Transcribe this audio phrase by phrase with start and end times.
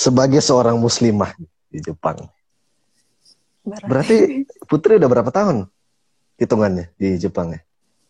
[0.00, 1.36] sebagai seorang muslimah
[1.68, 2.24] di Jepang.
[3.68, 5.68] Berarti Putri udah berapa tahun
[6.40, 7.60] hitungannya di Jepang ya?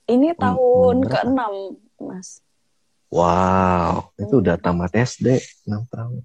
[0.06, 1.42] Ini tahun hmm, ke-6,
[2.06, 2.28] Mas.
[3.10, 6.22] Wow, itu udah tamat SD 6 tahun.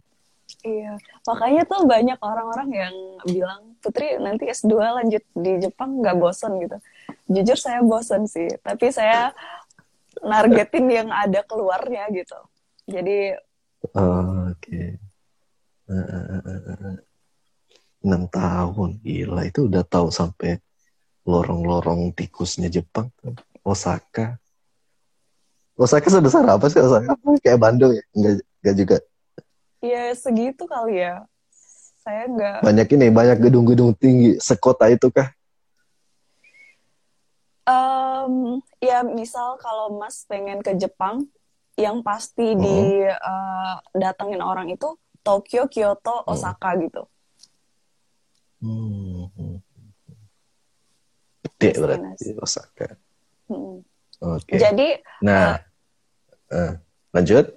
[0.65, 2.95] Iya, makanya tuh banyak orang-orang yang
[3.25, 6.77] bilang, Putri nanti S2 lanjut di Jepang nggak bosen gitu.
[7.25, 9.33] Jujur saya bosen sih, tapi saya
[10.21, 12.37] nargetin yang ada keluarnya gitu.
[12.85, 13.33] Jadi...
[13.93, 14.61] Oh, Oke.
[14.61, 14.89] Okay.
[15.85, 19.41] 6 tahun, gila.
[19.45, 20.57] Itu udah tahu sampai
[21.25, 23.09] lorong-lorong tikusnya Jepang.
[23.65, 24.37] Osaka.
[25.75, 27.17] Osaka sebesar apa sih Osaka?
[27.41, 28.03] Kayak Bandung ya?
[28.13, 28.97] Enggak, enggak juga.
[29.81, 31.25] Ya segitu kali ya.
[32.05, 32.61] Saya enggak.
[32.61, 34.37] Banyak ini, banyak gedung-gedung tinggi.
[34.37, 35.33] Sekota itu kah?
[37.65, 41.25] Um, ya misal kalau Mas pengen ke Jepang,
[41.75, 42.61] yang pasti hmm.
[42.61, 42.77] di
[43.09, 46.29] uh, datengin orang itu Tokyo, Kyoto, hmm.
[46.29, 46.79] Osaka hmm.
[46.85, 47.03] gitu.
[48.61, 49.57] Hmm.
[51.41, 52.93] Gede berarti Osaka.
[53.49, 53.81] Hmm.
[54.21, 54.53] Oke.
[54.53, 54.57] Okay.
[54.61, 54.87] Jadi.
[55.25, 55.57] Nah,
[56.53, 56.71] uh, uh,
[57.09, 57.49] lanjut.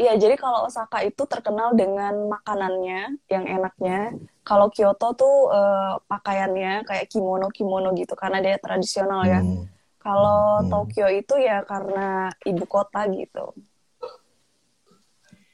[0.00, 4.16] Iya, jadi kalau Osaka itu terkenal dengan makanannya yang enaknya.
[4.40, 9.44] Kalau Kyoto tuh uh, pakaiannya kayak kimono-kimono gitu karena dia tradisional ya.
[9.44, 9.68] Hmm.
[10.00, 10.72] Kalau hmm.
[10.72, 13.52] Tokyo itu ya karena ibu kota gitu.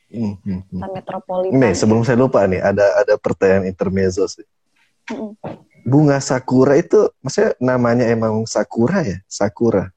[0.07, 0.81] Hmm, hmm, hmm.
[0.95, 1.59] metropolitan.
[1.59, 4.47] Nih, sebelum saya lupa nih, ada ada pertanyaan intermezzo sih.
[5.11, 5.35] Hmm.
[5.87, 9.19] Bunga sakura itu, maksudnya namanya emang sakura ya?
[9.27, 9.91] Sakura.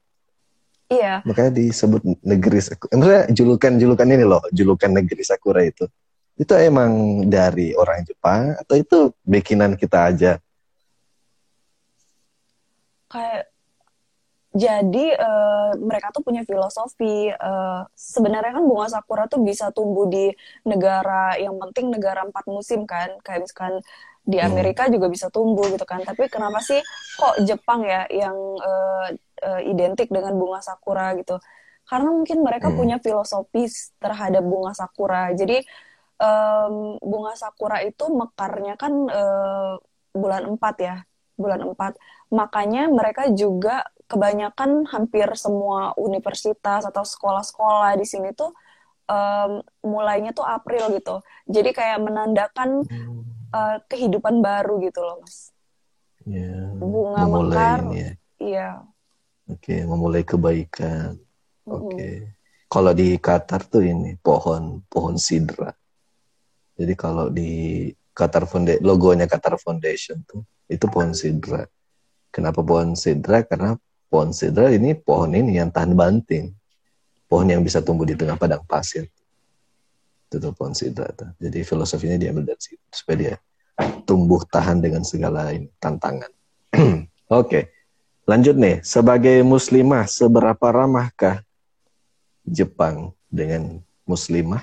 [0.90, 1.22] Iya.
[1.22, 2.90] Makanya disebut negeri sakura.
[2.98, 5.86] Maksudnya julukan-julukan ini loh, julukan negeri sakura itu.
[6.34, 10.32] Itu emang dari orang Jepang atau itu bikinan kita aja?
[13.10, 13.50] Kayak
[14.50, 20.34] jadi uh, mereka tuh punya filosofi uh, sebenarnya kan bunga sakura tuh bisa tumbuh di
[20.66, 23.14] negara yang penting negara empat musim kan.
[23.22, 23.78] Kayak misalkan
[24.26, 24.50] di hmm.
[24.50, 26.02] Amerika juga bisa tumbuh gitu kan.
[26.02, 26.82] Tapi kenapa sih
[27.14, 29.06] kok Jepang ya yang uh,
[29.46, 31.38] uh, identik dengan bunga sakura gitu?
[31.86, 32.76] Karena mungkin mereka hmm.
[32.78, 33.70] punya filosofi
[34.02, 35.30] terhadap bunga sakura.
[35.30, 35.62] Jadi
[36.18, 39.78] um, bunga sakura itu mekarnya kan uh,
[40.10, 40.96] bulan empat ya
[41.38, 41.94] bulan empat.
[42.34, 48.50] Makanya mereka juga kebanyakan hampir semua universitas atau sekolah-sekolah di sini tuh
[49.06, 51.22] um, mulainya tuh April gitu.
[51.46, 52.82] Jadi kayak menandakan
[53.54, 55.54] uh, kehidupan baru gitu loh, Mas.
[56.26, 57.78] Ya, Bunga mekar.
[57.94, 58.10] Ya.
[58.40, 58.68] Iya.
[59.50, 61.18] Oke, okay, memulai kebaikan.
[61.66, 61.94] Oke.
[61.94, 62.14] Okay.
[62.18, 62.28] Mm.
[62.70, 65.74] Kalau di Qatar tuh ini pohon pohon sidra.
[66.78, 71.66] Jadi kalau di Qatar Foundation, logonya Qatar Foundation tuh itu pohon sidra.
[72.30, 73.42] Kenapa pohon sidra?
[73.42, 73.74] Karena
[74.10, 76.50] pohon sidra ini pohon ini yang tahan banting.
[77.30, 79.06] Pohon yang bisa tumbuh di tengah padang pasir.
[80.26, 81.06] Itu tuh pohon sidra.
[81.14, 81.30] Tuh.
[81.38, 82.82] Jadi filosofinya diambil dari situ.
[82.90, 83.34] Supaya dia
[84.02, 86.28] tumbuh tahan dengan segala tantangan.
[86.74, 87.06] Oke.
[87.30, 87.64] okay.
[88.26, 88.82] Lanjut nih.
[88.82, 91.42] Sebagai muslimah, seberapa ramahkah
[92.42, 94.62] Jepang dengan muslimah?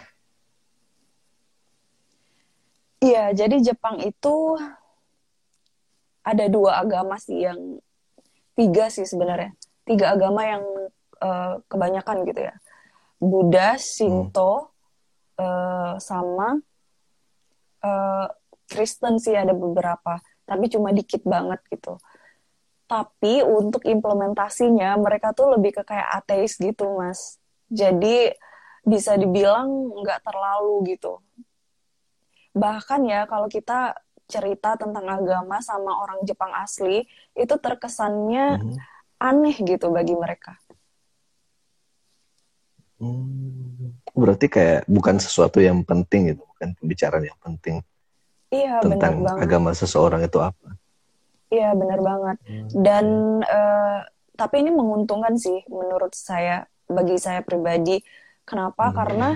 [2.99, 4.59] Iya, jadi Jepang itu
[6.27, 7.79] ada dua agama sih yang
[8.57, 9.53] tiga sih sebenarnya.
[9.85, 10.63] Tiga agama yang
[11.21, 12.55] uh, kebanyakan gitu ya.
[13.21, 14.73] Buddha, Shinto,
[15.37, 15.45] hmm.
[15.45, 16.57] uh, sama
[17.85, 18.27] uh,
[18.67, 21.99] Kristen sih ada beberapa tapi cuma dikit banget gitu.
[22.87, 27.35] Tapi untuk implementasinya mereka tuh lebih ke kayak ateis gitu mas.
[27.67, 28.31] Jadi
[28.87, 31.19] bisa dibilang nggak terlalu gitu.
[32.55, 33.91] Bahkan ya kalau kita
[34.27, 38.77] cerita tentang agama sama orang Jepang asli itu terkesannya hmm.
[39.23, 40.59] aneh gitu bagi mereka.
[42.97, 47.79] Hmm, berarti kayak bukan sesuatu yang penting gitu, bukan pembicaraan yang penting.
[48.51, 49.43] Iya, tentang benar banget.
[49.43, 50.69] agama seseorang itu apa?
[51.47, 52.37] Iya, benar banget.
[52.43, 52.67] Hmm.
[52.73, 53.05] Dan
[53.45, 53.99] uh,
[54.35, 58.01] tapi ini menguntungkan sih menurut saya bagi saya pribadi.
[58.43, 58.91] Kenapa?
[58.91, 58.95] Hmm.
[58.95, 59.29] Karena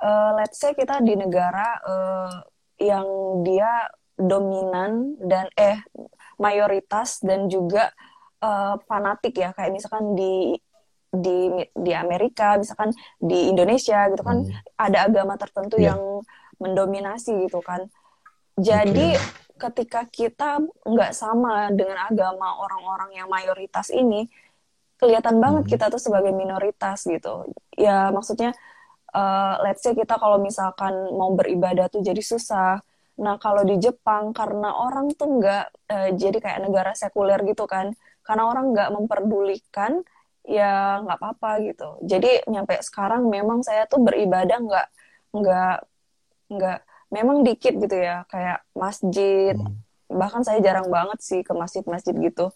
[0.00, 2.32] uh, let's say kita di negara uh,
[2.78, 3.06] yang
[3.42, 5.78] dia dominan dan eh
[6.42, 7.94] mayoritas dan juga
[8.42, 10.58] uh, fanatik ya kayak misalkan di
[11.08, 14.76] di di Amerika misalkan di Indonesia gitu kan hmm.
[14.76, 15.94] ada agama tertentu yeah.
[15.94, 16.20] yang
[16.60, 17.88] mendominasi gitu kan
[18.58, 19.56] jadi okay.
[19.56, 20.50] ketika kita
[20.84, 24.28] nggak sama dengan agama orang-orang yang mayoritas ini
[24.98, 25.72] kelihatan banget hmm.
[25.72, 27.48] kita tuh sebagai minoritas gitu
[27.78, 28.52] ya maksudnya
[29.14, 32.82] uh, let's say kita kalau misalkan mau beribadah tuh jadi susah
[33.18, 37.92] Nah, kalau di Jepang karena orang tuh nggak uh, jadi kayak negara sekuler gitu kan,
[38.22, 40.06] karena orang nggak memperdulikan,
[40.46, 41.98] ya nggak apa-apa gitu.
[42.06, 44.86] Jadi nyampe sekarang memang saya tuh beribadah nggak
[45.34, 45.76] nggak
[46.48, 46.78] nggak
[47.12, 49.76] memang dikit gitu ya kayak masjid hmm.
[50.12, 52.52] bahkan saya jarang banget sih ke masjid-masjid gitu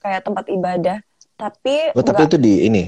[0.00, 0.98] kayak tempat ibadah
[1.36, 2.84] tapi oh, tapi itu di ini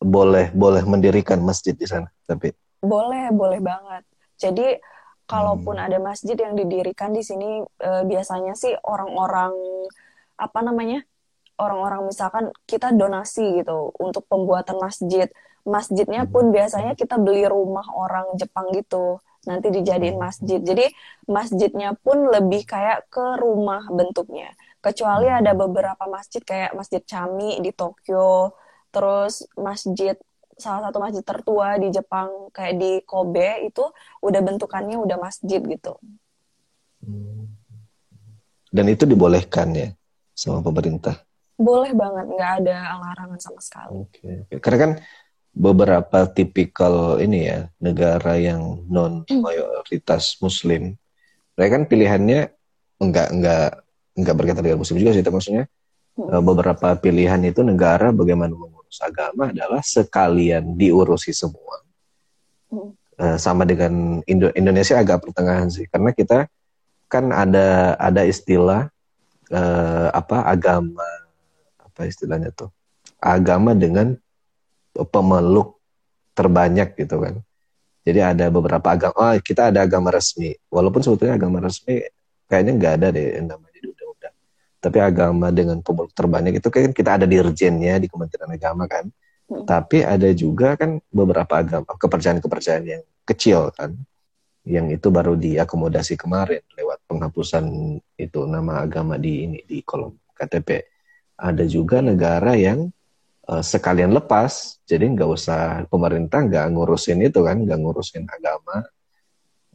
[0.00, 2.52] boleh boleh mendirikan masjid di sana tapi
[2.84, 4.02] boleh boleh banget
[4.36, 4.80] jadi
[5.24, 5.86] kalaupun hmm.
[5.86, 9.52] ada masjid yang didirikan di sini e, biasanya sih orang-orang
[10.34, 11.02] apa namanya
[11.58, 15.30] orang-orang misalkan kita donasi gitu untuk pembuatan masjid.
[15.64, 20.60] Masjidnya pun biasanya kita beli rumah orang Jepang gitu nanti dijadiin masjid.
[20.60, 20.92] Jadi
[21.28, 24.52] masjidnya pun lebih kayak ke rumah bentuknya.
[24.84, 28.52] Kecuali ada beberapa masjid kayak masjid Chami di Tokyo
[28.92, 30.14] terus masjid
[30.56, 33.84] salah satu masjid tertua di Jepang kayak di Kobe itu
[34.22, 35.98] udah bentukannya udah masjid gitu.
[38.74, 39.88] Dan itu dibolehkan ya
[40.34, 41.22] sama pemerintah?
[41.54, 44.02] Boleh banget, nggak ada larangan sama sekali.
[44.02, 44.58] Oke, okay.
[44.58, 44.92] karena kan
[45.54, 50.98] beberapa tipikal ini ya negara yang non mayoritas Muslim,
[51.54, 52.50] mereka kan pilihannya
[52.98, 53.68] enggak enggak
[54.18, 55.64] enggak berkaitan dengan Muslim juga sih, maksudnya
[56.18, 56.42] hmm.
[56.42, 58.50] beberapa pilihan itu negara bagaimana
[58.94, 61.82] mengurus agama adalah sekalian diurusi semua.
[62.74, 62.90] Hmm.
[63.38, 66.50] sama dengan Indo Indonesia agak pertengahan sih, karena kita
[67.06, 68.90] kan ada ada istilah
[69.54, 71.06] uh, apa agama
[71.78, 72.74] apa istilahnya tuh
[73.22, 74.18] agama dengan
[74.90, 75.78] pemeluk
[76.34, 77.38] terbanyak gitu kan.
[78.02, 80.50] Jadi ada beberapa agama, oh kita ada agama resmi.
[80.66, 82.02] Walaupun sebetulnya agama resmi
[82.50, 83.73] kayaknya nggak ada deh namanya.
[84.84, 89.08] Tapi agama dengan pemeluk terbanyak itu kan kita ada dirjennya di Kementerian Agama kan.
[89.48, 89.64] Hmm.
[89.64, 93.96] Tapi ada juga kan beberapa agama kepercayaan-kepercayaan yang kecil kan,
[94.68, 100.84] yang itu baru diakomodasi kemarin lewat penghapusan itu nama agama di ini di kolom KTP.
[101.40, 102.92] Ada juga negara yang
[103.48, 108.84] uh, sekalian lepas jadi nggak usah pemerintah nggak ngurusin itu kan nggak ngurusin agama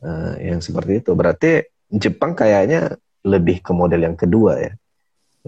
[0.05, 4.73] uh, yang seperti itu berarti Jepang kayaknya lebih ke model yang kedua ya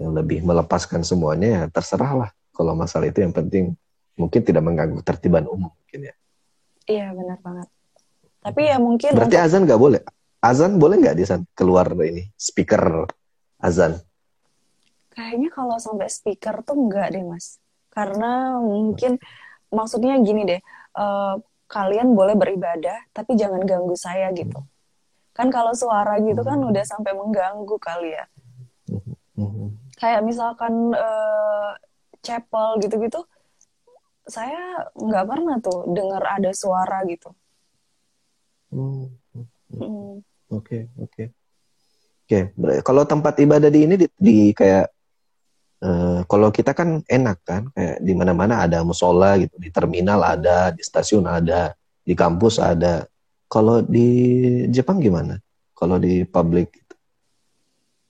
[0.02, 3.72] yang lebih melepaskan semuanya ya terserah lah kalau masalah itu yang penting
[4.18, 6.14] mungkin tidak mengganggu tertiban umum mungkin ya.
[6.84, 7.68] Iya benar banget.
[8.42, 9.46] Tapi ya mungkin berarti untuk...
[9.46, 10.00] azan nggak boleh?
[10.42, 11.44] Azan boleh nggak di sana?
[11.54, 13.06] Keluar ini speaker
[13.62, 13.96] azan?
[15.14, 17.62] Kayaknya kalau sampai speaker tuh enggak deh mas.
[17.88, 19.16] Karena mungkin
[19.72, 20.60] maksudnya gini deh
[20.98, 21.40] uh,
[21.70, 24.60] kalian boleh beribadah tapi jangan ganggu saya gitu.
[25.32, 26.68] Kan kalau suara gitu kan hmm.
[26.68, 28.28] udah sampai mengganggu kali ya
[30.02, 31.70] kayak misalkan uh,
[32.26, 33.22] chapel gitu-gitu
[34.26, 37.30] saya nggak pernah tuh dengar ada suara gitu
[38.74, 39.06] hmm.
[40.50, 41.24] oke oke
[42.26, 42.38] oke
[42.82, 44.90] kalau tempat ibadah di ini di, di kayak
[45.82, 50.70] Uh, kalau kita kan enak kan, kayak di mana-mana ada musola gitu, di terminal ada,
[50.70, 51.74] di stasiun ada,
[52.06, 53.02] di kampus ada.
[53.50, 54.06] Kalau di
[54.70, 55.42] Jepang gimana?
[55.74, 56.94] Kalau di publik gitu.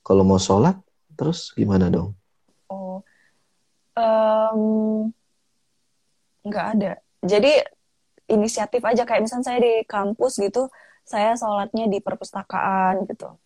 [0.05, 0.77] Kalau mau sholat,
[1.19, 2.17] terus gimana dong?
[2.69, 3.01] Oh,
[3.97, 5.11] um,
[6.47, 6.93] nggak ada.
[7.23, 7.53] Jadi
[8.31, 10.73] inisiatif aja kayak misalnya saya di kampus gitu,
[11.05, 13.37] saya sholatnya di perpustakaan gitu.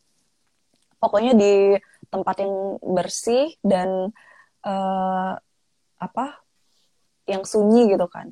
[0.96, 1.76] Pokoknya di
[2.08, 4.14] tempat yang bersih dan
[4.64, 5.32] uh,
[5.96, 6.26] apa
[7.26, 8.30] yang sunyi gitu kan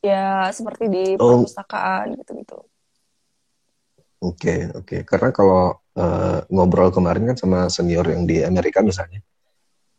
[0.00, 1.42] ya seperti di oh.
[1.42, 2.58] perpustakaan gitu gitu
[4.22, 5.00] oke okay, oke okay.
[5.02, 9.24] karena kalau uh, ngobrol kemarin kan sama senior yang di Amerika misalnya.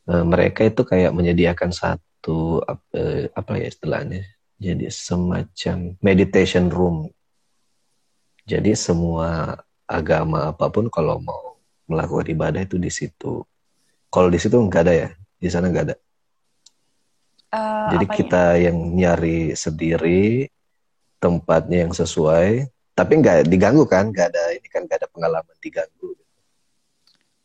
[0.08, 4.24] Uh, mereka itu kayak menyediakan satu uh, apa ya istilahnya?
[4.58, 7.12] Jadi semacam meditation room.
[8.48, 13.44] Jadi semua agama apa pun kalau mau melakukan ibadah itu di situ.
[14.08, 15.96] Kalau di situ nggak ada ya, di sana nggak ada.
[17.48, 20.52] Uh, Jadi kita yang nyari sendiri
[21.20, 26.18] tempatnya yang sesuai, tapi nggak diganggu kan, nggak ada ini kan nggak ada pengalaman diganggu.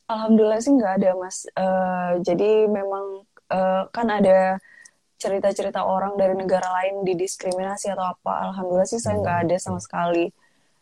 [0.08, 1.44] Alhamdulillah sih nggak ada mas.
[1.52, 4.56] Uh, jadi memang uh, kan ada
[5.20, 8.48] cerita-cerita orang dari negara lain didiskriminasi atau apa.
[8.48, 10.32] Alhamdulillah sih saya nggak ada sama sekali.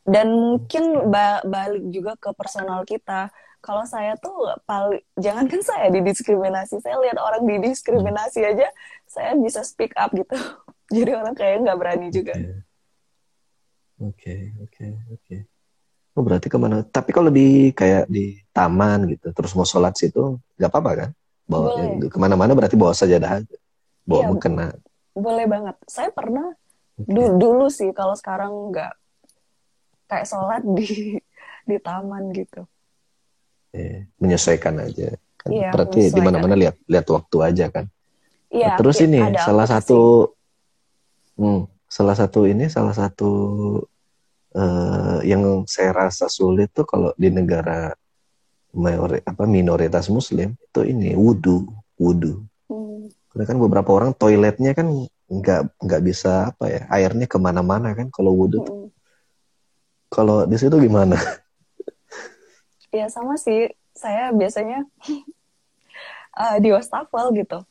[0.06, 3.28] Dan mungkin ba balik juga ke personal kita
[3.60, 8.72] kalau saya tuh paling jangankan saya didiskriminasi saya lihat orang didiskriminasi aja
[9.04, 10.32] saya bisa speak up gitu
[10.96, 12.32] jadi orang kayak nggak berani juga
[14.00, 15.37] oke oke oke.
[16.19, 16.83] Oh berarti ke mana?
[16.83, 21.11] Tapi kalau di kayak di taman gitu terus mau sholat situ nggak apa-apa kan?
[21.47, 23.42] Bawa ya, ke mana-mana berarti bawa saja dah.
[24.07, 24.66] Bawa iya, mukena
[25.14, 25.47] boleh.
[25.47, 25.76] banget.
[25.87, 26.50] Saya pernah
[26.99, 27.07] okay.
[27.07, 28.92] dulu, dulu sih kalau sekarang nggak
[30.11, 31.19] kayak sholat di
[31.71, 32.66] di taman gitu.
[33.71, 35.50] Ya, menyesuaikan aja kan?
[35.54, 37.87] Iya, berarti di mana-mana lihat lihat waktu aja kan?
[38.50, 40.35] Iya, nah, terus ini salah satu
[41.38, 43.30] hmm, salah satu ini salah satu
[44.54, 47.90] uh, yang saya rasa sulit tuh kalau di negara
[48.70, 51.66] mayori, apa minoritas muslim itu ini wudhu
[51.99, 53.11] wudhu hmm.
[53.35, 54.87] karena kan beberapa orang toiletnya kan
[55.30, 58.88] nggak nggak bisa apa ya airnya ke mana-mana kan kalau wudhu hmm.
[60.06, 61.18] kalau di situ gimana?
[62.90, 63.70] Ya sama sih.
[63.94, 64.82] Saya biasanya
[66.35, 67.62] uh, di wastafel gitu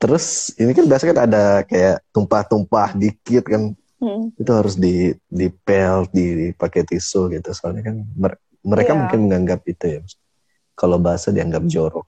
[0.00, 3.76] terus ini kan biasanya kan ada kayak tumpah-tumpah dikit kan.
[4.04, 4.28] Hmm.
[4.36, 7.56] itu harus di di pel di pakai tisu gitu.
[7.56, 8.04] Soalnya kan
[8.60, 9.00] mereka yeah.
[9.00, 10.00] mungkin menganggap itu ya.
[10.76, 12.04] Kalau bahasa dianggap jorok.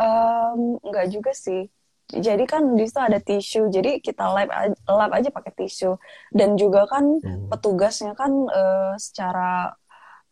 [0.00, 1.68] Um, enggak juga sih.
[2.08, 3.68] Jadi kan di situ ada tisu.
[3.68, 4.48] Jadi kita lap
[4.88, 6.00] lap aja pakai tisu.
[6.32, 7.52] Dan juga kan hmm.
[7.52, 9.76] petugasnya kan uh, secara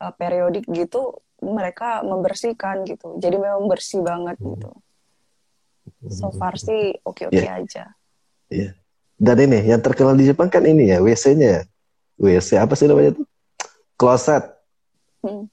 [0.00, 3.20] uh, periodik gitu mereka membersihkan gitu.
[3.20, 4.56] Jadi memang bersih banget hmm.
[4.56, 4.72] gitu
[6.06, 7.58] so far sih oke oke yeah.
[7.58, 7.84] aja.
[8.48, 8.70] Iya.
[8.70, 8.72] Yeah.
[9.18, 11.66] Dan ini yang terkenal di Jepang kan ini ya WC-nya.
[12.18, 13.26] WC apa sih namanya tuh?
[13.98, 14.46] Kloset.
[15.26, 15.50] Hmm.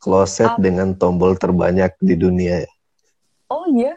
[0.00, 0.60] Kloset Up.
[0.60, 2.64] dengan tombol terbanyak di dunia.
[2.64, 2.72] Ya.
[3.52, 3.92] Oh iya.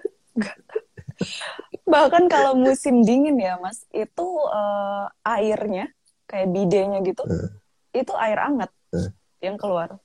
[1.87, 5.91] Bahkan kalau musim dingin ya Mas, itu uh, airnya
[6.27, 7.51] kayak bidenya gitu, uh.
[7.91, 9.11] itu air hangat uh.
[9.43, 9.99] yang keluar.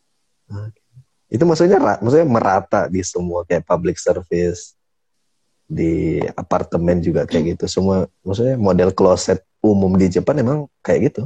[0.46, 0.82] Okay.
[1.30, 4.75] Itu maksudnya maksudnya merata di semua kayak public service
[5.66, 11.22] di apartemen juga kayak gitu semua maksudnya model closet umum di Jepang emang kayak gitu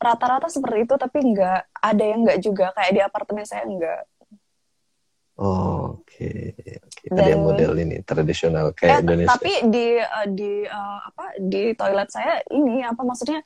[0.00, 4.02] rata-rata seperti itu tapi nggak ada yang nggak juga kayak di apartemen saya nggak
[5.42, 6.56] oh, oke okay.
[6.56, 7.10] okay.
[7.12, 11.62] ada yang model ini tradisional kayak eh, Indonesia tapi di uh, di uh, apa di
[11.74, 13.42] toilet saya ini apa maksudnya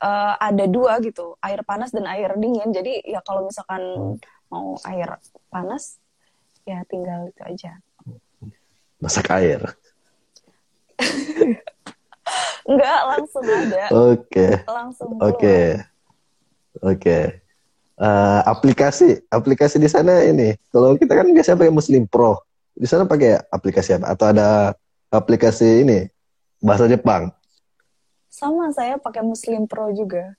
[0.00, 4.16] uh, ada dua gitu air panas dan air dingin jadi ya kalau misalkan hmm.
[4.48, 5.18] mau air
[5.52, 6.00] panas
[6.62, 7.82] ya tinggal itu aja
[9.02, 9.58] masak air?
[12.62, 13.84] Enggak, langsung ada.
[13.90, 14.22] Oke.
[14.30, 14.52] Okay.
[14.70, 15.10] Langsung.
[15.18, 15.26] Oke.
[15.34, 15.66] Okay.
[16.78, 16.94] Oke.
[16.96, 17.24] Okay.
[17.98, 20.54] Uh, eh, aplikasi, aplikasi di sana ini.
[20.70, 22.38] Kalau kita kan biasanya pakai Muslim Pro.
[22.72, 24.14] Di sana pakai aplikasi apa?
[24.14, 24.72] Atau ada
[25.12, 26.08] aplikasi ini
[26.62, 27.34] bahasa Jepang?
[28.32, 30.32] Sama saya pakai Muslim Pro juga.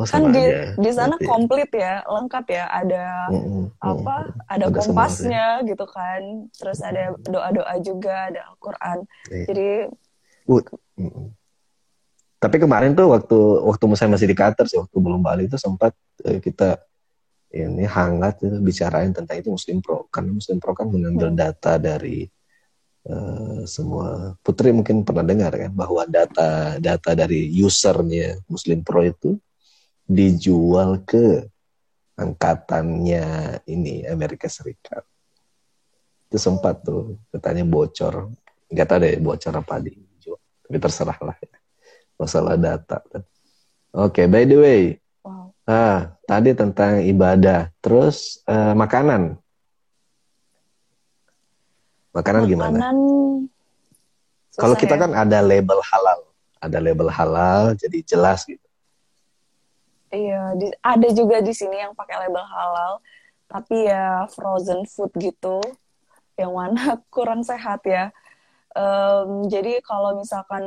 [0.00, 0.72] Oh, kan di aja.
[0.80, 1.28] di sana Berarti.
[1.28, 3.64] komplit ya lengkap ya ada mm-hmm.
[3.84, 4.16] apa
[4.48, 5.68] ada, ada kompasnya ya.
[5.68, 9.44] gitu kan terus ada doa doa juga ada Al-Quran iya.
[9.44, 9.68] jadi
[10.48, 10.64] uh,
[12.40, 13.38] tapi kemarin tuh waktu
[13.68, 15.92] waktu saya masih di Qatar sih waktu belum balik itu sempat
[16.24, 16.80] eh, kita
[17.52, 21.36] ini hangat itu bicarain tentang itu Muslim Pro karena Muslim Pro kan mengambil hmm.
[21.36, 22.24] data dari
[23.04, 29.36] uh, semua putri mungkin pernah dengar kan bahwa data data dari usernya Muslim Pro itu
[30.10, 31.46] dijual ke
[32.18, 33.24] angkatannya
[33.70, 35.06] ini Amerika Serikat.
[36.26, 38.34] Itu sempat tuh katanya bocor.
[38.66, 40.42] Nggak tahu deh bocor apa dijual.
[40.66, 41.56] Tapi terserah lah ya.
[42.18, 42.98] Masalah data.
[43.06, 43.22] Oke,
[43.94, 44.82] okay, by the way.
[45.22, 45.54] Wow.
[45.64, 47.70] Ah, tadi tentang ibadah.
[47.78, 49.38] Terus uh, makanan.
[52.10, 52.78] Makanan, makanan gimana?
[54.58, 55.06] Kalau kita ya?
[55.06, 56.20] kan ada label halal.
[56.60, 58.69] Ada label halal, jadi jelas gitu
[60.10, 62.92] Iya, di, ada juga di sini yang pakai label halal,
[63.46, 65.62] tapi ya frozen food gitu,
[66.34, 68.10] yang mana kurang sehat ya.
[68.70, 70.62] Um, jadi kalau misalkan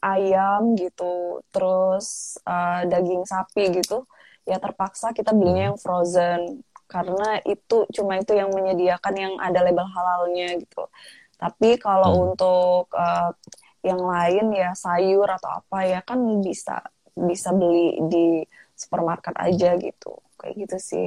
[0.00, 4.08] ayam gitu, terus uh, daging sapi gitu,
[4.48, 5.70] ya terpaksa kita belinya hmm.
[5.72, 6.40] yang frozen
[6.88, 10.88] karena itu cuma itu yang menyediakan yang ada label halalnya gitu.
[11.36, 12.24] Tapi kalau hmm.
[12.32, 13.36] untuk uh,
[13.84, 16.82] yang lain ya sayur atau apa ya kan bisa
[17.14, 18.42] bisa beli di
[18.78, 20.22] supermarket aja gitu.
[20.38, 21.06] Kayak gitu sih.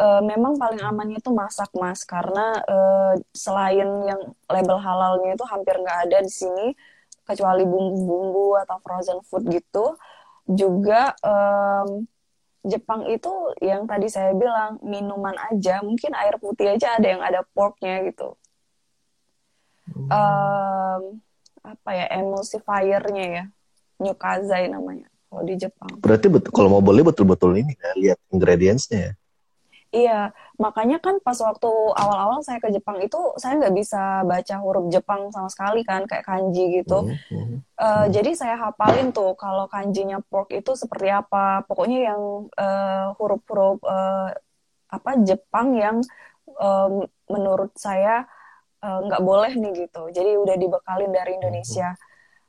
[0.00, 2.76] E, memang paling amannya itu masak mas karena e,
[3.36, 6.72] selain yang label halalnya itu hampir nggak ada di sini
[7.28, 9.94] kecuali bumbu-bumbu atau frozen food gitu.
[10.48, 11.34] Juga e,
[12.60, 13.32] Jepang itu
[13.64, 18.36] yang tadi saya bilang minuman aja mungkin air putih aja ada yang ada porknya gitu.
[19.90, 20.06] Hmm.
[20.06, 21.02] um,
[21.66, 23.44] apa ya emulsifiernya ya.
[24.00, 25.94] Nyukazai namanya kalau di Jepang.
[26.02, 29.12] Berarti betul kalau mau beli betul-betul ini ya lihat ingredientsnya ya.
[29.90, 30.20] Iya,
[30.54, 31.66] makanya kan pas waktu
[31.98, 36.22] awal-awal saya ke Jepang itu saya nggak bisa baca huruf Jepang sama sekali kan kayak
[36.22, 37.10] kanji gitu.
[37.10, 37.56] Mm -hmm.
[37.74, 38.06] uh.
[38.06, 41.66] Jadi saya hafalin tuh kalau kanjinya pork itu seperti apa.
[41.66, 42.22] Pokoknya yang
[42.54, 44.30] uh, huruf-huruf uh,
[44.94, 46.06] apa Jepang yang
[46.54, 48.30] uh, menurut saya
[48.80, 50.06] nggak uh, boleh nih gitu.
[50.14, 51.98] Jadi udah dibekalin dari Indonesia.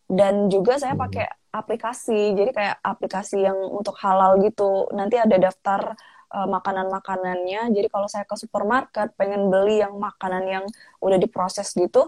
[0.05, 5.99] Dan juga saya pakai aplikasi jadi kayak aplikasi yang untuk halal gitu nanti ada daftar
[6.31, 10.65] uh, makanan-makanannya jadi kalau saya ke supermarket pengen beli yang makanan yang
[11.03, 12.07] udah diproses gitu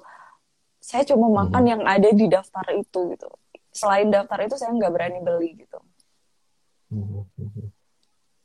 [0.80, 1.72] saya cuma makan hmm.
[1.72, 3.28] yang ada di daftar itu gitu
[3.74, 5.82] selain daftar itu saya nggak berani beli gitu.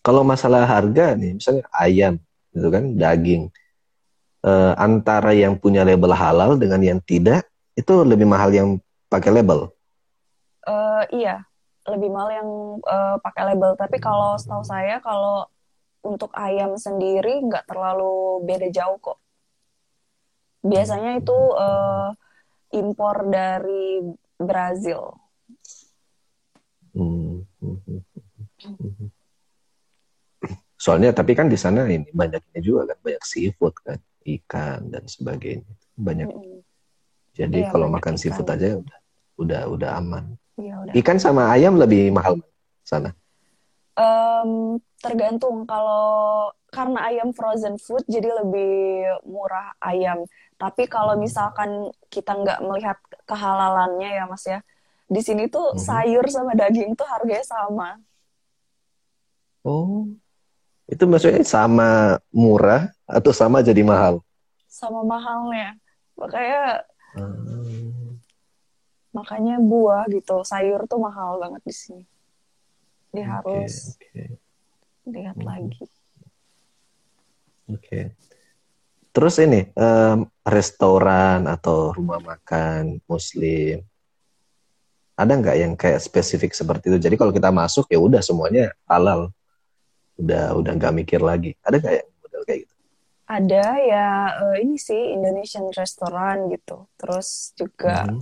[0.00, 2.16] Kalau masalah harga nih, misalnya ayam,
[2.56, 3.52] gitu kan, daging,
[4.40, 7.44] eh, antara yang punya label halal dengan yang tidak,
[7.76, 8.80] itu lebih mahal yang
[9.12, 9.68] pakai label.
[10.68, 11.48] Uh, iya,
[11.88, 12.48] lebih mahal yang
[12.84, 13.72] uh, pakai label.
[13.72, 15.48] Tapi kalau setahu saya, kalau
[16.04, 19.18] untuk ayam sendiri nggak terlalu beda jauh kok.
[20.62, 22.12] Biasanya itu uh,
[22.76, 24.04] impor dari
[24.36, 25.16] Brazil.
[26.92, 27.46] Hmm.
[30.78, 35.72] Soalnya tapi kan di sana ini banyaknya juga kan banyak seafood kan, ikan dan sebagainya.
[35.98, 36.28] Banyak.
[36.30, 36.60] Hmm.
[37.38, 38.20] Jadi iya, kalau makan ikan.
[38.20, 38.98] seafood aja udah
[39.38, 40.24] udah udah aman.
[40.58, 40.92] Ya, udah.
[40.92, 42.42] Ikan sama ayam lebih mahal
[42.82, 43.14] sana.
[43.94, 50.26] Um, tergantung kalau karena ayam frozen food jadi lebih murah ayam.
[50.58, 54.58] Tapi kalau misalkan kita nggak melihat kehalalannya ya mas ya,
[55.06, 55.80] di sini tuh hmm.
[55.80, 58.02] sayur sama daging tuh harganya sama.
[59.62, 60.10] Oh,
[60.90, 64.24] itu maksudnya sama murah atau sama jadi mahal?
[64.66, 65.78] Sama mahalnya.
[66.18, 66.82] Makanya
[67.14, 67.67] hmm.
[69.18, 72.04] Makanya buah gitu, sayur tuh mahal banget di sini.
[73.10, 74.28] Dia okay, harus okay.
[75.08, 75.46] lihat hmm.
[75.46, 75.84] lagi.
[75.84, 75.92] Oke.
[77.78, 78.04] Okay.
[79.12, 83.82] Terus ini um, restoran atau rumah makan Muslim
[85.18, 86.98] ada nggak yang kayak spesifik seperti itu?
[87.02, 89.34] Jadi kalau kita masuk ya udah semuanya halal
[90.18, 92.74] udah udah nggak mikir lagi ada nggak yang model kayak gitu
[93.28, 94.08] ada ya
[94.42, 98.18] uh, ini sih Indonesian restoran gitu terus juga hmm.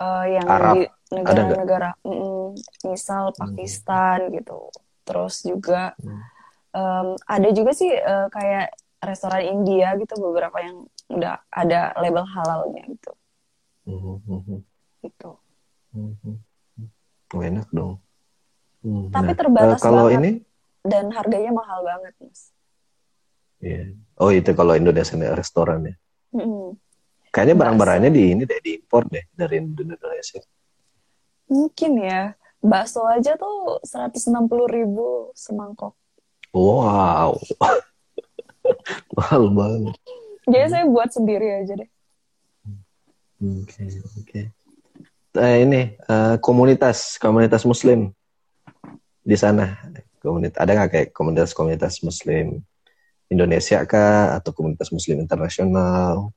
[0.00, 0.74] Uh, yang Arab.
[0.74, 0.80] di
[1.12, 2.46] negara-negara mm,
[2.88, 3.38] misal hmm.
[3.38, 4.32] Pakistan hmm.
[4.42, 4.60] gitu
[5.06, 6.20] terus juga hmm.
[6.74, 8.74] um, ada juga sih uh, kayak
[9.04, 13.12] restoran India gitu beberapa yang udah ada label halalnya gitu
[13.86, 14.18] hmm.
[14.26, 14.60] hmm, hmm.
[15.06, 15.30] gitu
[15.94, 16.38] hmm.
[17.34, 18.02] Oh, enak dong
[18.82, 19.14] hmm.
[19.14, 20.18] tapi nah, terbatas uh, kalau banget.
[20.18, 20.30] ini
[20.86, 22.54] dan harganya mahal banget mas.
[23.58, 23.98] Iya.
[24.16, 25.94] Oh itu kalau Indonesia restoran ya.
[27.36, 30.40] Kayaknya barang-barangnya di ini deh diimpor deh dari Indonesia.
[31.52, 32.32] Mungkin ya.
[32.64, 34.32] Bakso aja tuh 160
[34.72, 35.92] ribu semangkok.
[36.56, 37.36] Wow.
[39.20, 39.96] mahal banget.
[40.48, 41.90] Jadi saya buat sendiri aja deh.
[43.36, 44.24] Oke, okay, oke.
[44.24, 44.44] Okay.
[45.36, 48.08] Uh, ini uh, komunitas komunitas Muslim
[49.20, 49.76] di sana
[50.24, 52.64] komunitas ada nggak kayak komunitas-komunitas Muslim
[53.28, 56.32] Indonesia kah atau komunitas Muslim internasional?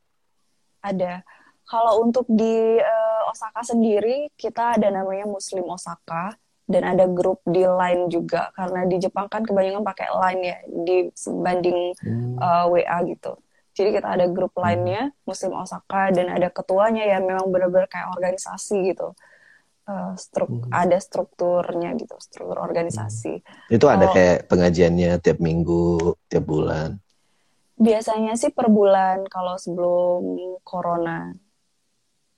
[0.80, 1.22] Ada.
[1.70, 6.34] Kalau untuk di uh, Osaka sendiri kita ada namanya Muslim Osaka
[6.70, 11.94] dan ada grup di Line juga karena di Jepang kan kebanyakan pakai Line ya dibanding
[11.98, 12.42] hmm.
[12.42, 13.38] uh, eh, WA gitu.
[13.78, 14.64] Jadi kita ada grup hmm.
[14.66, 19.14] lainnya Muslim Osaka dan ada ketuanya ya memang benar-benar kayak organisasi gitu
[19.90, 20.70] uh, struk hmm.
[20.70, 23.74] ada strukturnya gitu struktur organisasi hmm.
[23.74, 27.02] itu ada kayak pengajiannya tiap minggu tiap bulan
[27.80, 30.22] biasanya sih per bulan kalau sebelum
[30.68, 31.34] corona.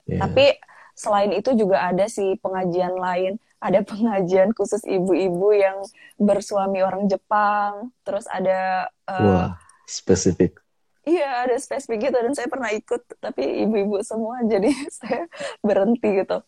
[0.01, 0.27] Yeah.
[0.27, 0.57] tapi
[0.97, 3.41] selain itu juga ada sih pengajian lain.
[3.57, 5.81] Ada pengajian khusus ibu-ibu yang
[6.21, 7.89] bersuami orang Jepang.
[8.05, 9.51] Terus ada uh, wah
[9.89, 10.61] spesifik.
[11.01, 12.17] Iya ada spesifik gitu.
[12.21, 15.25] Dan saya pernah ikut tapi ibu-ibu semua jadi saya
[15.65, 16.45] berhenti gitu.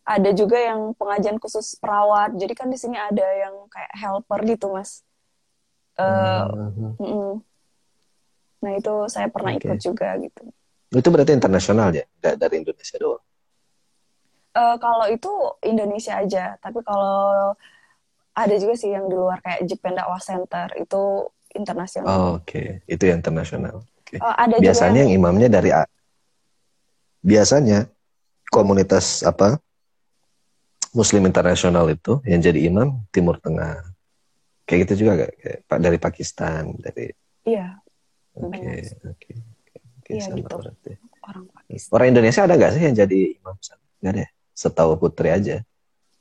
[0.00, 2.32] Ada juga yang pengajian khusus perawat.
[2.40, 5.04] Jadi kan di sini ada yang kayak helper gitu mas.
[6.00, 7.34] Uh, uh, uh,
[8.60, 9.66] nah itu saya pernah okay.
[9.66, 10.42] ikut juga gitu
[10.90, 13.24] itu berarti internasional ya nggak dari Indonesia doang
[14.56, 15.32] uh, kalau itu
[15.64, 17.56] Indonesia aja tapi kalau
[18.36, 22.84] ada juga sih yang di luar kayak Japan Dakwah Center itu internasional oh, oke okay.
[22.86, 24.20] itu yang internasional okay.
[24.20, 25.16] uh, ada biasanya yang...
[25.16, 25.70] yang imamnya dari
[27.20, 27.88] biasanya
[28.50, 29.60] komunitas apa
[30.90, 33.78] Muslim internasional itu yang jadi imam Timur Tengah.
[34.66, 37.14] Kayak gitu juga kayak Pak dari Pakistan, dari
[37.46, 37.78] Iya.
[38.38, 38.70] Oke,
[39.06, 39.32] oke.
[40.00, 40.54] Oke, iya, gitu.
[40.54, 40.92] berarti.
[41.22, 41.90] Orang Pakistan.
[41.94, 43.56] Orang Indonesia ada nggak sih yang jadi imam?
[44.00, 44.26] Gak ada.
[44.54, 45.56] Setahu Putri aja.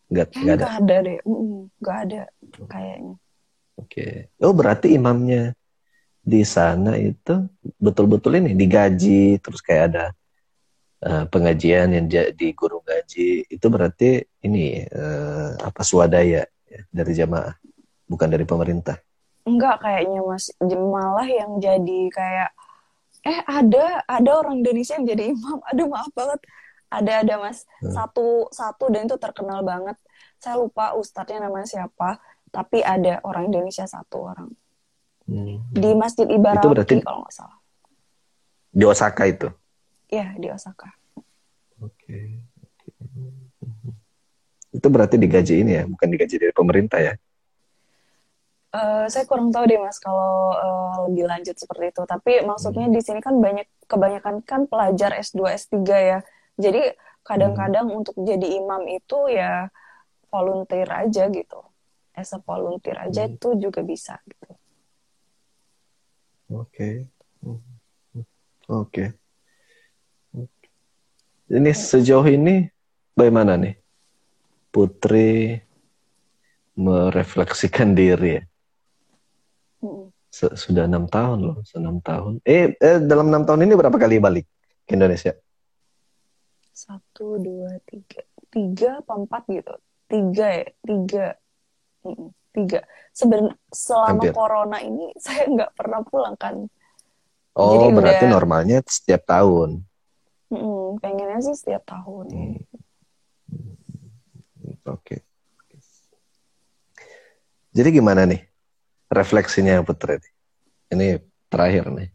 [0.09, 0.67] Nggak, nggak ada.
[0.81, 1.17] ada deh.
[1.81, 2.21] Nggak ada
[2.65, 3.15] kayaknya.
[3.79, 4.33] Oke.
[4.41, 5.53] Oh, berarti imamnya
[6.19, 7.47] di sana itu
[7.79, 10.05] betul-betul ini digaji terus kayak ada
[11.01, 17.55] uh, pengajian yang jadi guru gaji itu berarti ini uh, apa swadaya ya, dari jamaah
[18.05, 18.99] bukan dari pemerintah
[19.49, 22.49] enggak kayaknya mas malah yang jadi kayak
[23.25, 26.39] eh ada ada orang Indonesia yang jadi imam aduh maaf banget
[26.89, 27.93] ada ada mas hmm.
[27.93, 29.97] satu satu dan itu terkenal banget
[30.39, 32.21] saya lupa ustadznya namanya siapa
[32.53, 34.49] tapi ada orang Indonesia satu orang
[35.27, 35.73] hmm.
[35.73, 37.57] di masjid Ibaraki itu berarti kalau nggak salah
[38.69, 39.49] di Osaka itu
[40.09, 40.89] Iya, di Osaka.
[41.85, 41.93] Oke.
[41.93, 42.27] Okay.
[44.73, 47.13] Itu berarti digaji ini ya, bukan digaji dari pemerintah ya?
[48.69, 52.01] Uh, saya kurang tahu deh mas kalau uh, lebih lanjut seperti itu.
[52.05, 52.93] Tapi maksudnya hmm.
[52.93, 56.19] di sini kan banyak kebanyakan kan pelajar S2 S3 ya.
[56.59, 56.93] Jadi
[57.25, 57.99] kadang-kadang hmm.
[58.03, 59.73] untuk jadi imam itu ya
[60.29, 61.59] volunteer aja gitu.
[62.13, 63.41] As a volunteer aja hmm.
[63.41, 64.53] itu juga bisa gitu.
[66.53, 66.69] Oke.
[66.69, 66.95] Okay.
[67.41, 67.61] Hmm.
[68.69, 68.93] Oke.
[68.93, 69.09] Okay.
[71.49, 72.69] Ini sejauh ini
[73.17, 73.73] bagaimana nih
[74.69, 75.57] Putri
[76.77, 78.48] merefleksikan diri ya?
[80.29, 82.37] Sudah enam tahun loh, enam tahun.
[82.45, 84.45] Eh, eh, dalam enam tahun ini berapa kali balik
[84.85, 85.33] ke Indonesia?
[86.69, 88.21] Satu, dua, tiga,
[88.53, 89.73] tiga apa empat gitu?
[90.05, 91.25] Tiga ya, tiga,
[92.53, 92.79] tiga.
[93.09, 94.31] Seben selama Hampir.
[94.37, 96.55] corona ini saya nggak pernah pulang kan.
[97.57, 99.83] Oh, Jadi berarti udah, normalnya setiap tahun.
[100.53, 102.25] Mm, pengennya sih setiap tahun.
[102.29, 102.57] Hmm.
[104.85, 104.85] Oke.
[104.85, 105.19] Okay.
[107.69, 108.48] Jadi gimana nih
[109.09, 110.21] refleksinya Putri?
[110.93, 111.19] Ini
[111.49, 112.09] terakhir nih.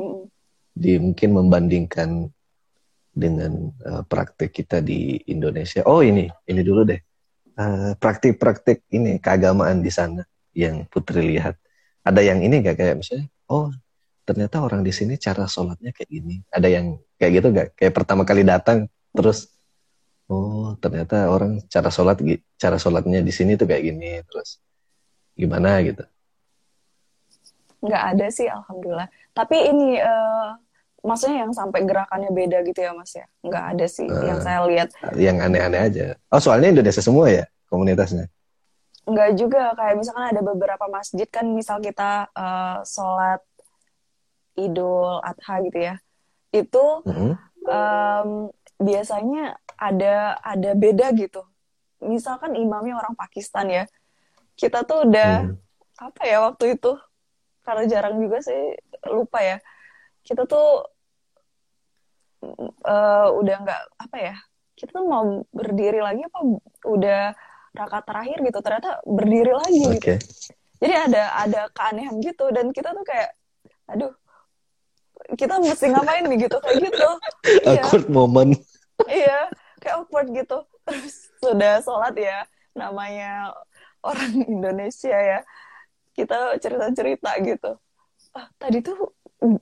[0.00, 0.22] Mm.
[0.78, 2.10] Di mungkin membandingkan
[3.18, 5.82] dengan uh, praktik kita di Indonesia.
[5.84, 7.00] Oh ini, ini dulu deh.
[7.58, 10.22] Eh, praktik-praktik uh, ini keagamaan di sana
[10.54, 11.58] yang Putri lihat.
[12.06, 13.74] Ada yang ini gak kayak misalnya, oh
[14.22, 16.38] ternyata orang di sini cara sholatnya kayak gini.
[16.54, 17.68] Ada yang kayak gitu gak?
[17.74, 19.50] Kayak pertama kali datang terus,
[20.30, 22.22] oh ternyata orang cara sholat
[22.54, 24.22] cara sholatnya di sini tuh kayak gini.
[24.22, 24.62] Terus
[25.34, 26.06] gimana gitu?
[27.78, 29.08] Nggak ada sih, alhamdulillah.
[29.34, 30.58] Tapi ini uh,
[31.06, 33.26] maksudnya yang sampai gerakannya beda gitu ya mas ya?
[33.44, 34.88] Nggak ada sih uh, yang saya lihat.
[35.14, 36.06] Yang aneh-aneh aja.
[36.30, 38.26] Oh soalnya Indonesia semua ya komunitasnya?
[39.08, 43.40] Enggak juga, kayak misalkan ada beberapa masjid kan misal kita uh, sholat
[44.58, 45.94] Idul Adha gitu ya
[46.50, 47.32] itu mm-hmm.
[47.68, 48.28] um,
[48.80, 51.44] biasanya ada ada beda gitu
[52.02, 53.84] misalkan imamnya orang Pakistan ya
[54.58, 55.54] kita tuh udah mm.
[56.02, 56.92] apa ya waktu itu
[57.68, 58.72] karena jarang juga sih
[59.12, 59.56] lupa ya
[60.24, 60.88] kita tuh
[62.88, 64.34] uh, udah nggak apa ya
[64.72, 66.38] kita tuh mau berdiri lagi apa
[66.88, 67.36] udah
[67.76, 69.96] rakaat terakhir gitu ternyata berdiri lagi okay.
[70.00, 70.10] gitu
[70.80, 73.36] jadi ada ada keanehan gitu dan kita tuh kayak
[73.84, 74.16] aduh
[75.36, 77.08] kita mesti ngapain nih gitu kayak gitu
[77.68, 77.84] iya.
[77.84, 78.14] awkward iya.
[78.14, 78.52] moment
[79.20, 79.40] iya
[79.84, 83.52] kayak awkward gitu terus sudah sholat ya namanya
[84.00, 85.40] orang Indonesia ya
[86.18, 87.78] kita cerita cerita gitu.
[88.34, 89.14] Ah tadi tuh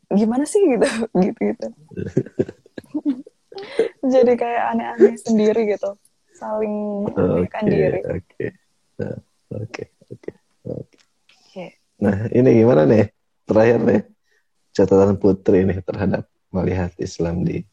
[0.09, 0.89] gimana sih gitu
[1.25, 1.67] gitu gitu.
[4.13, 5.97] Jadi kayak aneh-aneh sendiri gitu
[6.37, 8.01] saling menanyakan okay, diri.
[8.05, 8.47] oke.
[9.01, 9.17] Nah,
[9.57, 10.31] oke oke
[10.69, 10.99] oke.
[12.01, 13.05] Nah ini gimana nih?
[13.47, 14.01] Terakhir nih
[14.77, 17.65] catatan Putri ini terhadap melihat Islam di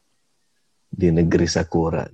[0.88, 2.08] di negeri Sakura?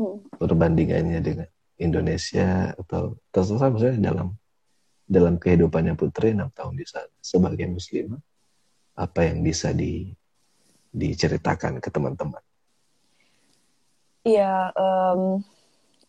[0.00, 0.18] Hmm.
[0.34, 4.34] Perbandingannya dengan Indonesia atau terserah misalnya dalam
[5.12, 8.20] dalam kehidupannya Putri enam tahun di sana sebagai muslimah
[8.96, 10.08] apa yang bisa di
[10.92, 12.40] diceritakan ke teman-teman?
[14.24, 15.40] Iya, um,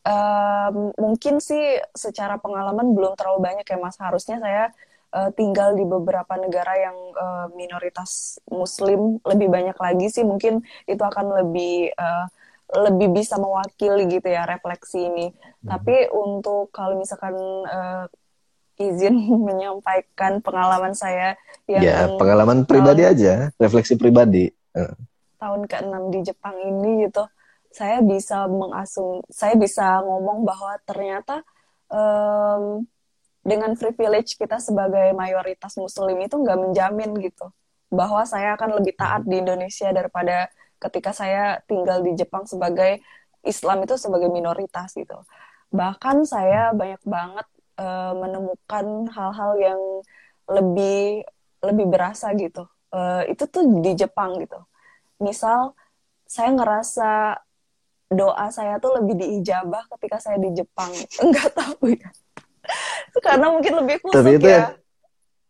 [0.06, 3.98] um, mungkin sih secara pengalaman belum terlalu banyak ya Mas.
[3.98, 4.70] Harusnya saya
[5.16, 11.02] uh, tinggal di beberapa negara yang uh, minoritas Muslim lebih banyak lagi sih mungkin itu
[11.02, 12.28] akan lebih uh,
[12.74, 15.28] lebih bisa mewakili gitu ya refleksi ini.
[15.32, 15.78] Hmm.
[15.78, 17.34] Tapi untuk kalau misalkan
[17.66, 18.06] uh,
[18.92, 19.16] izin
[19.48, 21.38] menyampaikan pengalaman saya
[21.70, 24.52] yang ya pengalaman pribadi tahun, aja, refleksi pribadi.
[25.40, 27.24] Tahun ke-6 di Jepang ini gitu,
[27.72, 31.44] saya bisa mengasum, saya bisa ngomong bahwa ternyata
[31.92, 32.86] um,
[33.44, 37.52] dengan privilege kita sebagai mayoritas muslim itu nggak menjamin gitu
[37.94, 40.50] bahwa saya akan lebih taat di Indonesia daripada
[40.82, 43.04] ketika saya tinggal di Jepang sebagai
[43.46, 45.22] Islam itu sebagai minoritas gitu.
[45.70, 47.48] Bahkan saya banyak banget
[47.80, 49.82] uh, menemukan hal-hal yang
[50.50, 51.24] lebih
[51.64, 52.68] lebih berasa gitu.
[52.94, 54.60] Uh, itu tuh di Jepang gitu.
[55.18, 55.74] Misal
[56.30, 57.42] saya ngerasa
[58.14, 60.92] doa saya tuh lebih diijabah ketika saya di Jepang.
[61.24, 62.10] Enggak tahu ya
[63.24, 64.64] karena mungkin lebih khusus tapi itu ya.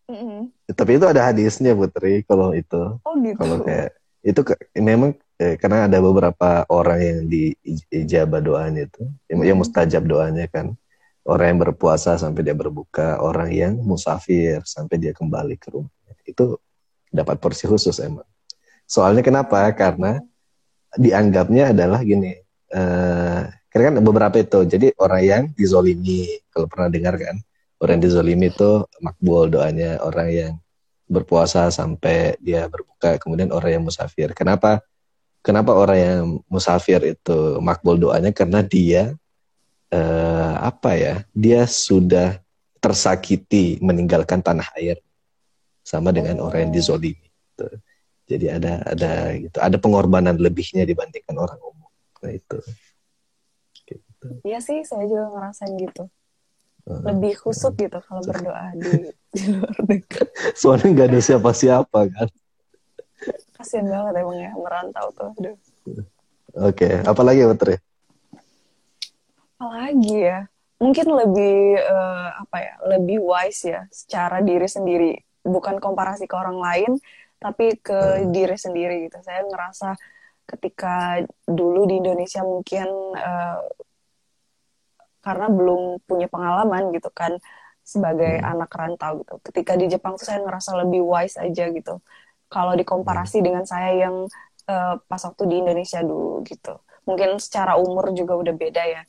[0.04, 0.42] Mm-hmm.
[0.76, 3.00] Tapi itu ada hadisnya Putri kalau itu.
[3.08, 3.40] Oh gitu.
[3.40, 3.90] Kalau kayak
[4.24, 9.44] itu ke, memang eh, karena ada beberapa orang yang diijabah doanya itu, mm-hmm.
[9.48, 10.76] yang mustajab doanya kan.
[11.24, 15.92] Orang yang berpuasa sampai dia berbuka, orang yang musafir sampai dia kembali ke rumah.
[16.28, 16.60] Itu
[17.08, 18.28] dapat porsi khusus emang.
[18.84, 19.64] Soalnya kenapa?
[19.72, 20.20] Karena
[21.00, 22.36] dianggapnya adalah gini,
[22.76, 24.60] eh, karena kan beberapa itu.
[24.68, 27.40] Jadi orang yang dizolimi, kalau pernah dengar kan,
[27.80, 30.04] orang yang dizolimi itu makbul doanya.
[30.04, 30.54] Orang yang
[31.08, 34.36] berpuasa sampai dia berbuka, kemudian orang yang musafir.
[34.36, 34.84] Kenapa?
[35.44, 38.36] Kenapa orang yang musafir itu makbul doanya?
[38.36, 39.16] Karena dia
[39.94, 42.42] uh, apa ya dia sudah
[42.82, 45.00] tersakiti meninggalkan tanah air
[45.86, 46.50] sama dengan oh.
[46.50, 47.22] orang yang dizolimi.
[47.54, 47.68] Gitu.
[48.24, 49.58] jadi ada ada gitu.
[49.62, 51.92] Ada pengorbanan lebihnya dibandingkan orang umum.
[52.24, 52.58] Nah itu.
[53.88, 54.28] Gitu.
[54.48, 56.04] Iya sih saya juga ngerasain gitu.
[56.84, 60.28] Lebih khusuk gitu kalau berdoa di, di luar negeri.
[60.60, 62.28] Soalnya nggak ada siapa-siapa kan?
[63.56, 65.32] Kasian banget emang ya merantau tuh.
[65.40, 65.56] Aduh.
[66.54, 66.94] Oke okay.
[67.08, 67.76] apalagi Putri
[69.64, 70.40] apalagi ya?
[70.84, 75.16] Mungkin lebih uh, apa ya lebih wise ya secara diri sendiri.
[75.48, 76.92] Bukan komparasi ke orang lain
[77.40, 78.36] tapi ke hmm.
[78.36, 79.24] diri sendiri gitu.
[79.24, 79.96] Saya ngerasa
[80.44, 83.64] ketika dulu di Indonesia mungkin uh,
[85.24, 87.40] karena belum punya pengalaman gitu kan
[87.80, 88.52] sebagai hmm.
[88.52, 89.40] anak rantau gitu.
[89.40, 92.04] Ketika di Jepang tuh saya ngerasa lebih wise aja gitu.
[92.52, 93.46] Kalau dikomparasi hmm.
[93.48, 94.28] dengan saya yang
[94.68, 96.76] uh, pas waktu di Indonesia dulu gitu.
[97.08, 99.04] Mungkin secara umur juga udah beda ya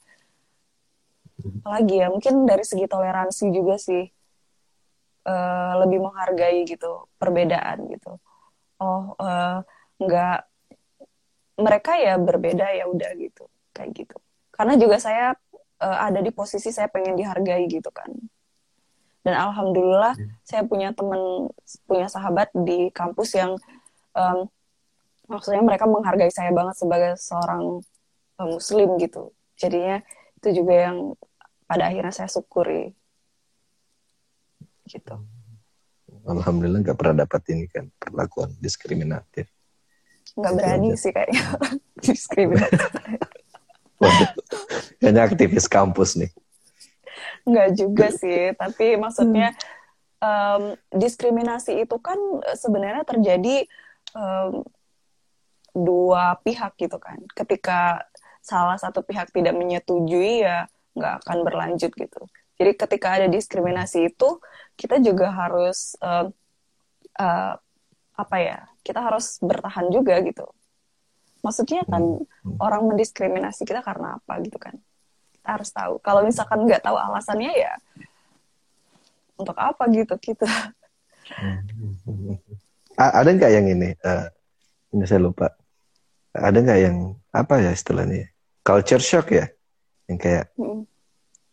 [1.44, 4.04] apalagi ya mungkin dari segi toleransi juga sih
[5.28, 8.16] uh, lebih menghargai gitu perbedaan gitu.
[8.80, 9.60] Oh uh,
[10.00, 10.38] nggak
[11.60, 14.16] mereka ya berbeda ya udah gitu kayak gitu.
[14.54, 15.34] Karena juga saya
[15.82, 18.08] uh, ada di posisi saya pengen dihargai gitu kan.
[19.24, 20.44] Dan alhamdulillah hmm.
[20.44, 21.48] saya punya teman
[21.88, 23.56] punya sahabat di kampus yang
[24.12, 24.48] um,
[25.28, 27.80] maksudnya mereka menghargai saya banget sebagai seorang
[28.36, 29.32] uh, muslim gitu.
[29.56, 30.04] Jadinya
[30.38, 31.16] itu juga yang
[31.74, 32.94] pada akhirnya saya syukuri.
[34.86, 35.18] Gitu.
[36.22, 39.50] Alhamdulillah nggak pernah dapat ini kan perlakuan diskriminatif.
[40.38, 41.02] Nggak berani aja.
[41.02, 41.42] sih kayaknya.
[42.06, 42.90] Diskriminatif.
[45.02, 46.30] Kayaknya aktivis kampus nih.
[47.42, 49.50] Nggak juga sih tapi maksudnya
[50.22, 52.16] um, diskriminasi itu kan
[52.54, 53.66] sebenarnya terjadi
[54.14, 54.62] um,
[55.74, 57.18] dua pihak gitu kan.
[57.34, 58.06] Ketika
[58.38, 62.22] salah satu pihak tidak menyetujui ya nggak akan berlanjut gitu.
[62.54, 64.38] Jadi ketika ada diskriminasi itu
[64.78, 66.30] kita juga harus uh,
[67.18, 67.54] uh,
[68.14, 68.58] apa ya?
[68.86, 70.46] Kita harus bertahan juga gitu.
[71.42, 72.56] Maksudnya kan hmm.
[72.62, 74.78] orang mendiskriminasi kita karena apa gitu kan?
[75.34, 75.98] Kita harus tahu.
[76.00, 77.74] Kalau misalkan nggak tahu alasannya ya
[79.34, 80.48] untuk apa gitu kita.
[81.26, 82.38] Hmm.
[82.94, 83.90] Ada nggak yang ini?
[83.98, 84.30] Uh,
[84.94, 85.50] ini saya lupa.
[86.30, 88.30] Ada nggak yang apa ya istilahnya?
[88.62, 89.50] Culture shock ya?
[90.10, 90.84] Yang kayak hmm.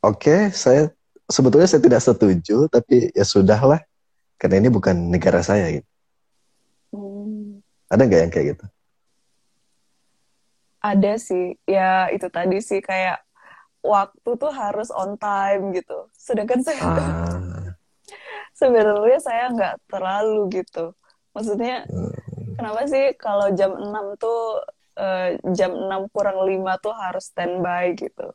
[0.03, 0.91] oke okay, saya
[1.31, 3.79] sebetulnya saya tidak setuju tapi ya sudahlah
[4.35, 5.89] karena ini bukan negara saya gitu
[6.95, 7.63] hmm.
[7.87, 8.65] ada nggak yang kayak gitu
[10.81, 13.21] ada sih ya itu tadi sih kayak
[13.81, 17.73] waktu tuh harus on time gitu sedangkan saya ah.
[18.59, 20.93] sebenarnya saya nggak terlalu gitu
[21.31, 22.57] maksudnya hmm.
[22.59, 24.61] kenapa sih kalau jam 6 tuh
[25.01, 28.29] uh, jam 6 kurang 5 tuh harus standby gitu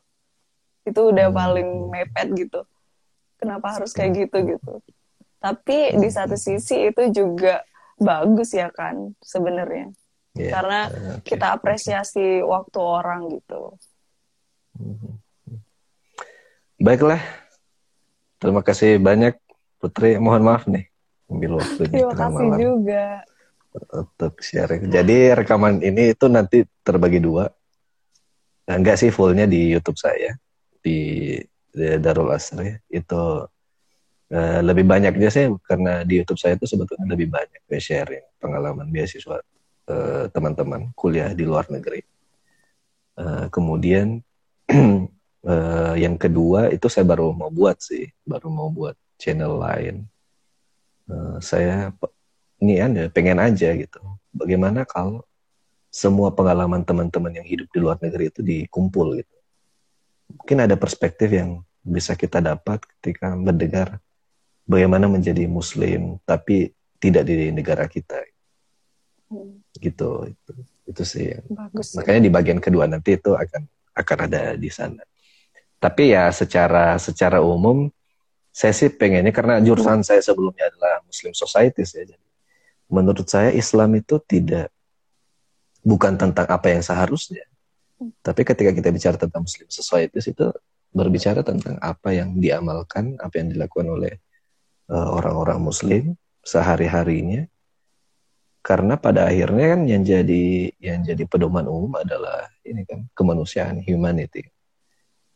[0.83, 1.35] itu udah hmm.
[1.35, 2.61] paling mepet gitu
[3.39, 4.19] kenapa harus kayak hmm.
[4.27, 4.73] gitu gitu
[5.39, 7.63] tapi di satu sisi itu juga
[7.97, 9.91] bagus ya kan sebenarnya
[10.35, 10.51] yeah.
[10.51, 10.79] karena
[11.19, 11.35] okay.
[11.35, 13.61] kita apresiasi waktu orang gitu
[14.79, 15.15] hmm.
[16.79, 17.21] baiklah
[18.37, 19.35] terima kasih banyak
[19.77, 20.89] Putri mohon maaf nih
[21.29, 22.59] ambil waktunya terima kasih malam.
[22.59, 23.05] juga
[23.93, 27.49] untuk sharing jadi rekaman ini itu nanti terbagi dua
[28.67, 30.35] enggak sih fullnya di YouTube saya
[30.83, 30.99] di,
[31.71, 33.23] di Darul Asr ya, itu
[34.31, 38.87] uh, lebih banyaknya sih karena di YouTube saya itu sebetulnya lebih banyak ya sharing pengalaman
[38.91, 39.39] beasiswa
[39.91, 42.03] uh, teman-teman kuliah di luar negeri.
[43.17, 44.21] Uh, kemudian
[45.47, 50.05] uh, yang kedua itu saya baru mau buat sih, baru mau buat channel lain.
[51.07, 51.95] Uh, saya
[52.61, 54.01] ini ya pengen aja gitu.
[54.33, 55.25] Bagaimana kalau
[55.93, 59.35] semua pengalaman teman-teman yang hidup di luar negeri itu dikumpul gitu?
[60.37, 64.03] Mungkin ada perspektif yang bisa kita dapat ketika mendengar
[64.67, 68.21] bagaimana menjadi muslim tapi tidak di negara kita.
[69.27, 69.59] Hmm.
[69.75, 70.51] gitu itu
[70.87, 75.03] itu sih Bagus, makanya di bagian kedua nanti itu akan akan ada di sana.
[75.83, 77.91] Tapi ya secara secara umum
[78.55, 82.26] saya sih pengennya karena jurusan saya sebelumnya adalah Muslim Society ya jadi
[82.87, 84.71] menurut saya Islam itu tidak
[85.83, 87.43] bukan tentang apa yang seharusnya
[88.21, 90.45] tapi ketika kita bicara tentang Muslim society itu
[90.93, 94.13] berbicara tentang apa yang diamalkan, apa yang dilakukan oleh
[94.93, 96.03] uh, orang-orang Muslim
[96.45, 97.49] sehari-harinya.
[98.61, 100.45] Karena pada akhirnya kan yang jadi
[100.77, 104.43] yang jadi pedoman umum adalah ini kan kemanusiaan, humanity.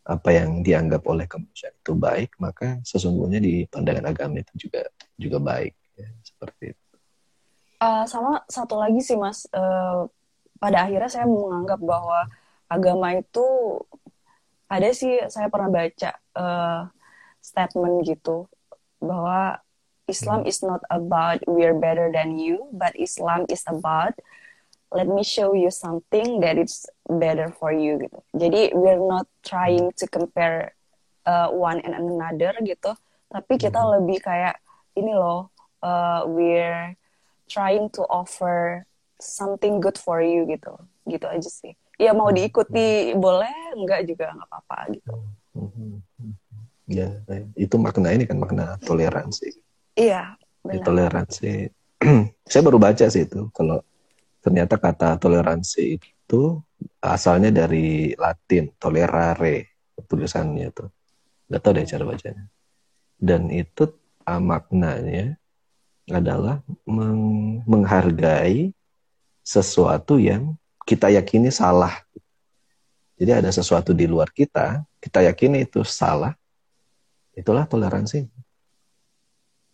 [0.04, 4.84] Apa yang dianggap oleh kemanusiaan itu baik, maka sesungguhnya di pandangan agama itu juga
[5.16, 6.81] juga baik, ya, seperti itu.
[7.82, 10.06] Uh, sama satu lagi sih mas, uh,
[10.62, 12.30] pada akhirnya saya menganggap bahwa
[12.70, 13.42] agama itu
[14.70, 16.86] ada sih saya pernah baca uh,
[17.42, 18.46] statement gitu
[19.02, 19.58] bahwa
[20.06, 24.14] Islam is not about we're better than you, but Islam is about
[24.94, 28.22] let me show you something that is better for you gitu.
[28.38, 30.78] Jadi we're not trying to compare
[31.26, 32.94] uh, one and another gitu,
[33.34, 33.90] tapi kita hmm.
[33.98, 34.62] lebih kayak
[34.94, 35.50] ini loh,
[35.82, 36.94] uh, we're
[37.52, 38.88] trying to offer
[39.20, 40.72] something good for you gitu,
[41.04, 41.76] gitu aja sih.
[42.00, 45.14] Ya mau diikuti boleh enggak juga nggak apa-apa gitu.
[46.88, 47.08] Ya
[47.60, 49.54] itu makna ini kan makna toleransi.
[50.00, 51.70] Iya ya, toleransi.
[52.50, 53.84] Saya baru baca sih itu kalau
[54.42, 56.58] ternyata kata toleransi itu
[57.04, 59.78] asalnya dari Latin tolerare
[60.10, 60.86] tulisannya itu.
[61.52, 62.46] Nggak tahu deh cara bacanya.
[63.22, 63.86] Dan itu
[64.26, 65.38] uh, maknanya
[66.10, 68.74] adalah meng menghargai
[69.46, 71.94] sesuatu yang kita yakini salah.
[73.22, 76.34] Jadi ada sesuatu di luar kita, kita yakini itu salah,
[77.38, 78.26] itulah toleransi.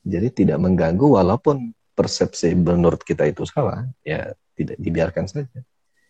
[0.04, 5.60] Jadi tidak mengganggu walaupun persepsi menurut kita itu salah, ya tidak dibiarkan saja.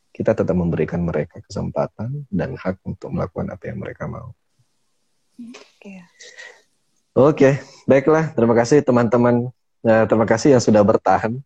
[0.10, 4.34] Kita tetap memberikan mereka kesempatan dan hak untuk melakukan apa yang mereka mau.
[5.38, 5.94] Oke,
[7.14, 7.54] okay.
[7.86, 8.34] baiklah.
[8.34, 9.54] Terima kasih teman-teman.
[9.86, 11.38] Nah, terima kasih yang sudah bertahan.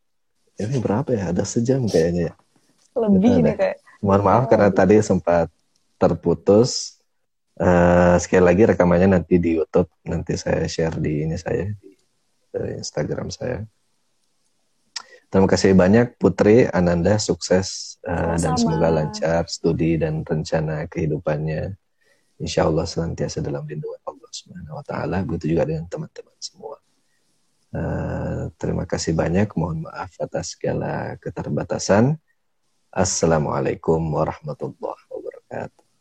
[0.56, 1.34] Ini berapa ya?
[1.34, 2.34] Ada sejam kayaknya ya.
[2.96, 3.78] Lebih nih kayak.
[4.02, 5.48] Mohon maaf karena tadi sempat
[6.02, 6.98] terputus.
[7.62, 9.90] Uh, sekali lagi rekamannya nanti di YouTube.
[10.08, 13.62] Nanti saya share di ini saya di, di Instagram saya.
[15.32, 17.16] Terima kasih banyak Putri Ananda.
[17.22, 21.78] Sukses uh, dan semoga lancar studi dan rencana kehidupannya.
[22.42, 25.18] Insya Allah senantiasa dalam lindungan Allah Subhanahu Wa Taala.
[25.22, 26.81] Begitu juga dengan teman-teman semua
[27.72, 29.56] Uh, terima kasih banyak.
[29.56, 32.20] Mohon maaf atas segala keterbatasan.
[32.92, 35.81] Assalamualaikum warahmatullahi wabarakatuh.